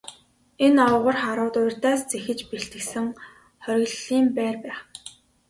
Энэ 0.65 0.81
овгор 0.93 1.17
харууд 1.23 1.55
урьдаас 1.61 2.01
зэхэж 2.11 2.39
бэлтгэсэн 2.49 3.07
хориглолтын 3.63 4.25
байр 4.35 4.55
байх 4.63 4.79
нь. 4.83 4.87